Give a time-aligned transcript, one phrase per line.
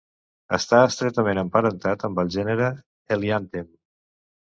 [0.57, 2.73] Està estretament emparentat amb el gènere
[3.15, 3.73] heliantem.